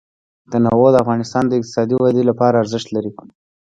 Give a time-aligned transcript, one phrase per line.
[0.51, 3.11] تنوع د افغانستان د اقتصادي ودې لپاره ارزښت لري.